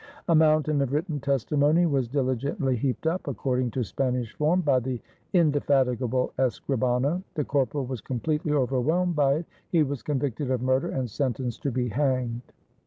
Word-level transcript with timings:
A 0.27 0.33
mountain 0.33 0.81
of 0.81 0.91
written 0.93 1.19
testimony 1.19 1.85
was 1.85 2.07
diligently 2.07 2.75
heaped 2.75 3.05
up, 3.05 3.27
according 3.27 3.69
to 3.69 3.83
Spanish 3.83 4.33
form, 4.33 4.61
by 4.61 4.79
the 4.79 4.99
inde 5.31 5.53
fatigable 5.63 6.31
escrihano; 6.39 7.21
the 7.35 7.45
corporal 7.45 7.85
was 7.85 8.01
completely 8.01 8.51
over 8.51 8.81
whelmed 8.81 9.15
by 9.15 9.35
it. 9.35 9.45
He 9.69 9.83
was 9.83 10.01
convicted 10.01 10.49
of 10.49 10.63
murder 10.63 10.87
and 10.89 11.07
sen 11.07 11.33
tenced 11.33 11.61
to 11.61 11.71
be 11.71 11.89
hanged. 11.89 12.41